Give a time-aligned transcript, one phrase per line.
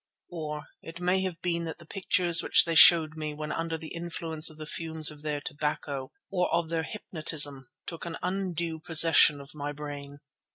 [0.31, 3.93] Or it may have been that the pictures which they showed me when under the
[3.93, 9.71] influence of the fumes of their "tobacco"—or of their hypnotism—took an undue possession of my
[9.71, 10.17] brain.